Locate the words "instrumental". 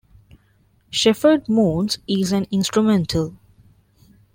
2.49-3.37